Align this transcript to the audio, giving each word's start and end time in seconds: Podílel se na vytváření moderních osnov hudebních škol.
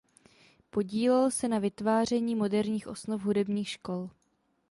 Podílel 0.69 1.31
se 1.31 1.47
na 1.47 1.59
vytváření 1.59 2.35
moderních 2.35 2.87
osnov 2.87 3.21
hudebních 3.21 3.69
škol. 3.69 4.09